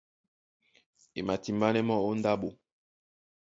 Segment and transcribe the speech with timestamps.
[1.17, 2.49] E matimbánɛ́ mɔ́ ó ndáɓo.